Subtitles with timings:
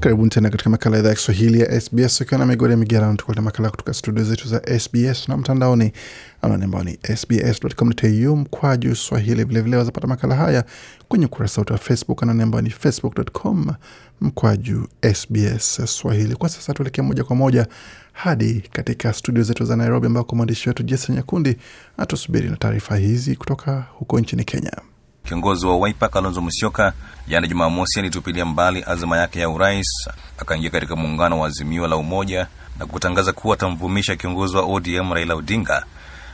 [0.00, 3.16] Karibuni tena katika makala ya idhaa ya Kiswahili ya SBS ukiwa na migodi ya migerano,
[3.16, 5.92] tukuleta makala kutoka studio zetu za SBS na mtandaoni
[6.42, 9.44] anwani ambao ni sbs.com.au mkwaju swahili.
[9.44, 10.64] Vilevile wazapata makala haya
[11.08, 13.66] kwenye ukurasa wetu wa Facebook anwani ambao ni facebook.com
[14.20, 16.34] mkwaju SBS Swahili.
[16.36, 17.66] Kwa sasa tuelekea moja kwa moja
[18.12, 21.56] hadi katika studio zetu za Nairobi, ambako mwandishi wetu Jason Nyakundi
[21.96, 24.72] atusubiri na taarifa hizi kutoka huko nchini Kenya.
[25.24, 26.92] Kiongozi wa Wiper Kalonzo Musyoka
[27.28, 32.46] jana Jumamosi alitupilia mbali azma yake ya urais, akaingia katika muungano wa Azimio la Umoja
[32.78, 35.84] na kutangaza kuwa atamvumisha kiongozi wa ODM Raila Odinga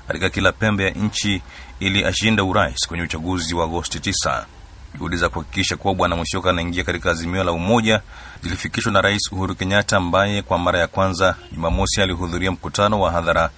[0.09, 1.43] katika kila pembe ya nchi
[1.81, 4.45] ili ashinde urais kwenye uchaguzi wa Agosti 9.
[4.95, 8.01] Juhudi za kuhakikisha kuwa bwana Musyoka anaingia katika Azimio la Umoja
[8.43, 13.51] zilifikishwa na Rais Uhuru Kenyatta ambaye kwa mara ya kwanza Jumamosi alihudhuria mkutano wa hadhara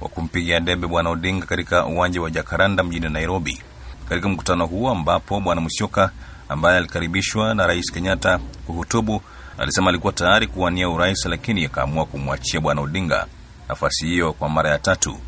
[0.00, 3.62] wa kumpigia debe bwana Odinga katika uwanja wa Jakaranda mjini Nairobi.
[4.08, 6.10] Katika mkutano huo ambapo bwana Musyoka
[6.48, 9.22] ambaye alikaribishwa na rais Kenyatta kuhutubu,
[9.58, 13.26] alisema alikuwa tayari kuwania urais, lakini akaamua kumwachia bwana Odinga
[13.68, 15.18] nafasi hiyo kwa mara ya tatu.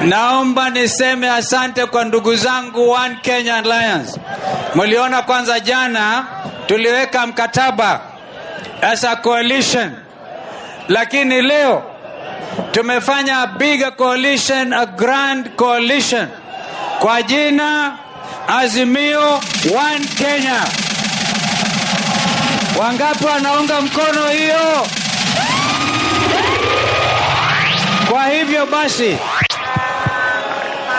[0.00, 4.20] Naomba niseme asante kwa ndugu zangu One Kenya Alliance.
[4.74, 6.26] Mliona kwanza, jana
[6.66, 8.00] tuliweka mkataba
[8.82, 9.92] as a coalition,
[10.88, 11.82] lakini leo
[12.72, 16.28] tumefanya bigger coalition, a grand coalition
[17.00, 17.92] kwa jina
[18.48, 19.40] Azimio
[19.76, 20.60] One Kenya.
[22.80, 24.86] Wangapi wanaunga mkono hiyo?
[28.10, 29.18] Kwa hivyo basi,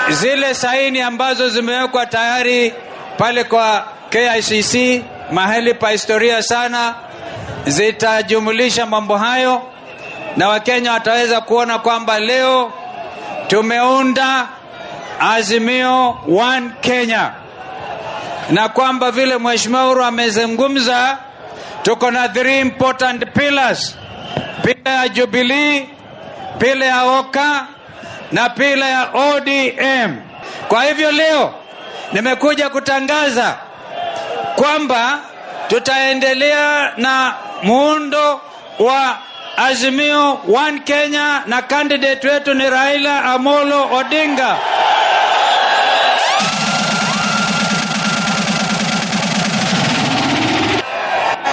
[0.09, 2.73] zile saini ambazo zimewekwa tayari
[3.17, 6.95] pale kwa KICC mahali pa historia sana,
[7.65, 9.61] zitajumulisha mambo hayo,
[10.37, 12.73] na Wakenya wataweza kuona kwamba leo
[13.47, 14.47] tumeunda
[15.19, 17.31] Azimio One Kenya,
[18.49, 21.17] na kwamba vile Mheshimiwa Uhuru amezungumza,
[21.83, 23.95] tuko na three important pillars:
[24.63, 25.85] pila ya Jubilee,
[26.59, 27.67] pila ya OKA
[28.31, 30.15] na pila ya ODM.
[30.67, 31.53] Kwa hivyo leo
[32.13, 33.55] nimekuja kutangaza
[34.55, 35.19] kwamba
[35.67, 38.41] tutaendelea na muundo
[38.79, 39.17] wa
[39.57, 44.57] Azimio One Kenya na candidate wetu ni Raila Amolo Odinga.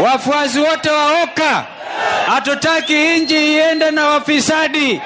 [0.04, 1.66] Wafuasi wote wa OKA,
[2.26, 5.00] hatutaki nchi iende na wafisadi,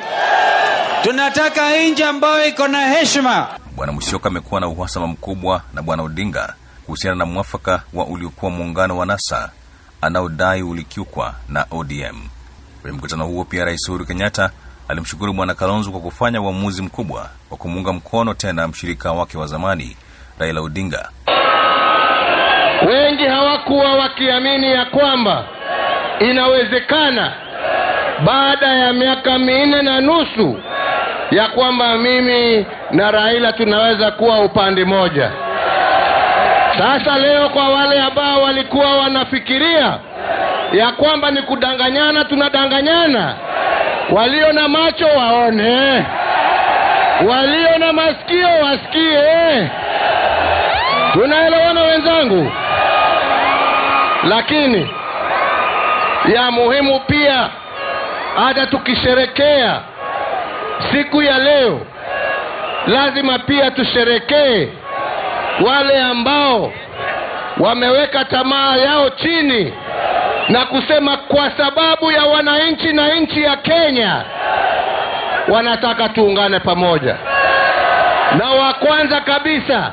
[1.03, 3.47] tunataka nchi ambayo iko na heshima.
[3.77, 6.55] Bwana Musyoka amekuwa na uhasama mkubwa na bwana Odinga
[6.87, 9.51] kuhusiana na mwafaka wa uliokuwa muungano wa NASA
[10.01, 12.17] anaodai ulikiukwa na ODM.
[12.83, 14.51] Kwenye mkutano huo pia Rais Uhuru Kenyatta
[14.89, 19.97] alimshukuru Bwana Kalonzo kwa kufanya uamuzi mkubwa wa kumuunga mkono tena mshirika wake wa zamani
[20.39, 21.09] Raila Odinga.
[22.87, 25.43] Wengi hawakuwa wakiamini ya kwamba
[26.21, 27.33] inawezekana
[28.25, 30.61] baada ya miaka minne na nusu
[31.31, 35.31] ya kwamba mimi na Raila tunaweza kuwa upande moja.
[36.79, 39.95] Sasa leo, kwa wale ambao walikuwa wanafikiria
[40.73, 43.35] ya kwamba ni kudanganyana, tunadanganyana.
[44.11, 46.05] Walio na macho waone,
[47.29, 49.69] walio na masikio wasikie.
[51.13, 52.53] Tunaelewana wenzangu?
[54.23, 54.91] Lakini
[56.35, 57.49] ya muhimu pia,
[58.47, 59.81] hata tukisherekea
[60.93, 61.81] siku ya leo,
[62.87, 64.69] lazima pia tusherekee
[65.67, 66.73] wale ambao
[67.59, 69.73] wameweka tamaa yao chini
[70.49, 74.23] na kusema kwa sababu ya wananchi na nchi ya Kenya
[75.49, 77.17] wanataka tuungane pamoja.
[78.39, 79.93] Na wa kwanza kabisa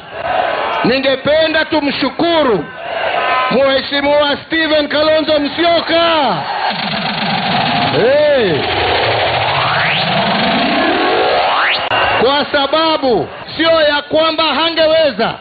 [0.83, 2.65] ningependa tumshukuru
[3.51, 6.35] Mheshimiwa Steven Kalonzo Musyoka.
[7.91, 8.53] Hey.
[12.21, 13.27] Kwa sababu
[13.57, 15.33] sio ya kwamba hangeweza,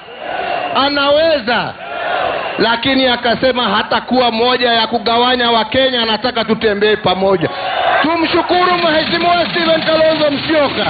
[0.87, 1.73] anaweza
[2.59, 7.49] lakini akasema hatakuwa moja ya kugawanya Wakenya, anataka tutembee pamoja.
[8.03, 10.87] Tumshukuru Mheshimiwa Steven Kalonzo Musyoka.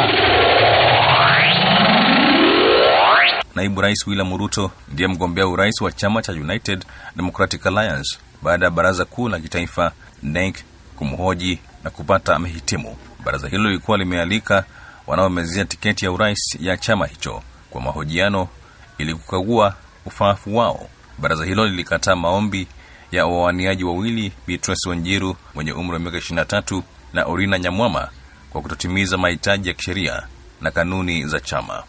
[3.55, 6.85] Naibu Rais William Ruto ndiye mgombea urais wa chama cha United
[7.17, 9.93] Democratic Alliance baada ya baraza kuu la kitaifa
[10.23, 10.57] NEC
[10.97, 12.97] kumhoji na kupata amehitimu.
[13.25, 14.65] Baraza hilo lilikuwa limealika
[15.07, 18.49] wanaomezea tiketi ya urais ya chama hicho kwa mahojiano
[18.99, 19.75] ili kukagua
[20.07, 20.89] ufaafu wao.
[21.19, 22.67] Baraza hilo lilikataa maombi
[23.13, 28.09] ya wawaniaji wawili, Beatrice Wanjiru mwenye umri wa miaka 23 na Orina Nyamwama
[28.51, 30.23] kwa kutotimiza mahitaji ya kisheria
[30.61, 31.83] na kanuni za chama.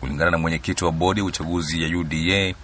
[0.00, 2.54] Kulingana na mwenyekiti wa bodi ya uchaguzi ya UDA,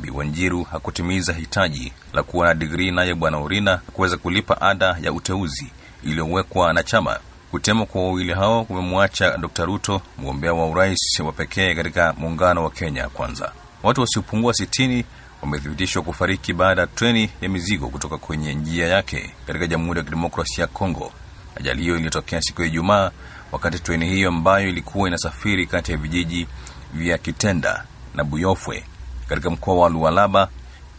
[0.00, 5.12] Bi Wanjiru hakutimiza hitaji la kuwa na digrii, naye Bwana Orina kuweza kulipa ada ya
[5.12, 5.66] uteuzi
[6.04, 7.18] iliyowekwa na chama.
[7.50, 12.70] Kutemwa kwa wawili hao kumemwacha Dr Ruto mgombea wa urais wa pekee katika muungano wa
[12.70, 13.52] Kenya Kwanza.
[13.82, 15.04] Watu wasiopungua sitini
[15.42, 20.62] wamethibitishwa kufariki baada ya treni ya mizigo kutoka kwenye njia yake katika Jamhuri ya Kidemokrasia
[20.62, 21.12] ya Kongo.
[21.56, 23.10] Ajali hiyo iliyotokea siku ya Ijumaa
[23.52, 26.46] wakati treni hiyo ambayo ilikuwa inasafiri kati ya vijiji
[26.94, 28.84] vya Kitenda na Buyofwe
[29.28, 30.48] katika mkoa wa Lualaba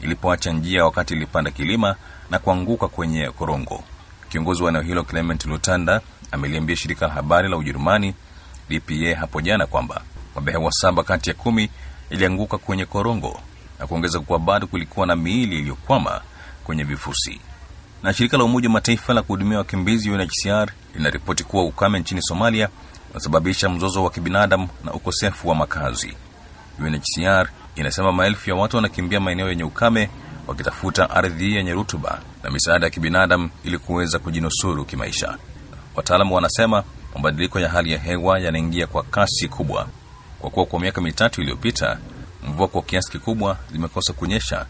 [0.01, 1.95] ilipoacha njia wakati ilipanda kilima
[2.29, 3.83] na kuanguka kwenye korongo.
[4.29, 6.01] Kiongozi wa eneo hilo Clement Lutanda
[6.31, 8.13] ameliambia shirika la habari la Ujerumani
[8.69, 10.01] DPA hapo jana kwamba
[10.35, 11.69] mabehewa saba kati ya kumi
[12.09, 13.39] ilianguka kwenye korongo
[13.79, 16.21] na kuongeza kuwa bado kulikuwa na miili iliyokwama
[16.63, 17.39] kwenye vifusi.
[18.03, 22.69] Na shirika la Umoja wa Mataifa la kuhudumia wakimbizi UNHCR linaripoti kuwa ukame nchini Somalia
[23.11, 26.13] unasababisha mzozo wa kibinadamu na ukosefu wa makazi.
[26.79, 30.09] UNHCR inasema maelfu ya watu wanakimbia maeneo yenye ukame
[30.47, 35.37] wakitafuta ardhi yenye rutuba na misaada ya kibinadamu ili kuweza kujinusuru kimaisha.
[35.95, 36.83] Wataalamu wanasema
[37.15, 39.87] mabadiliko ya hali ya hewa yanaingia kwa kasi kubwa,
[40.39, 41.97] kwa kuwa kwa miaka mitatu iliyopita
[42.47, 44.65] mvua kwa kiasi kikubwa zimekosa kunyesha.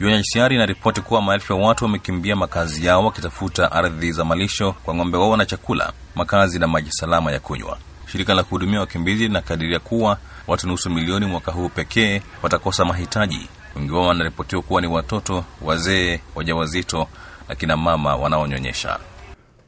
[0.00, 5.18] UNHCR inaripoti kuwa maelfu ya watu wamekimbia makazi yao wakitafuta ardhi za malisho kwa ng'ombe
[5.18, 7.78] wao na chakula, makazi na maji salama ya kunywa.
[8.12, 13.48] Shirika la kuhudumia wakimbizi linakadiria kuwa watu nusu milioni mwaka huu pekee watakosa mahitaji.
[13.76, 17.08] Wengi wao wanaripotiwa kuwa ni watoto, wazee, wajawazito
[17.48, 18.98] na kina mama wanaonyonyesha.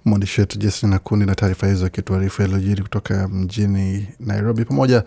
[0.07, 5.05] Mwandishi wetu Jason Nakundi na taarifa hizo akituarifu yaliyojiri kutoka mjini Nairobi pamoja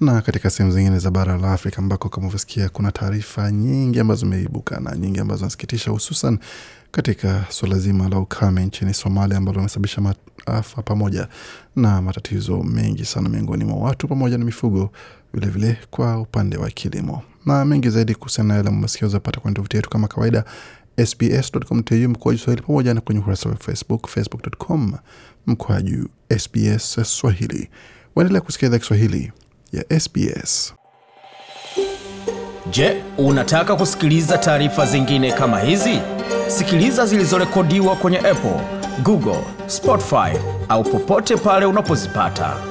[0.00, 4.20] na katika sehemu zingine za bara la Afrika ambako kama uvyosikia kuna taarifa nyingi ambazo
[4.20, 6.38] zimeibuka na nyingi ambazo zinasikitisha, hususan
[6.90, 10.00] katika suala zima la ukame nchini Somalia ambalo limesababisha
[10.46, 11.28] maafa pamoja
[11.76, 14.90] na matatizo mengi sana miongoni mwa watu pamoja na mifugo,
[15.34, 17.22] vilevile vile kwa upande wa kilimo.
[17.46, 20.44] Na mengi zaidi kuhusiana na yale mmesikia zapata kwenye tovuti yetu kama kawaida
[21.06, 24.92] sbs.com.au mkoaju Swahili pamoja na kwenye ukurasa wa Facebook, facebook.com
[25.46, 26.08] mkoaju
[26.38, 27.68] SBS Swahili.
[28.14, 29.32] Waendelea kusikia idhaa Kiswahili
[29.72, 30.74] ya SBS.
[32.70, 35.98] Je, unataka kusikiliza taarifa zingine kama hizi?
[36.48, 38.60] Sikiliza zilizorekodiwa kwenye Apple,
[39.02, 40.38] Google, Spotify
[40.68, 42.69] au popote pale unapozipata.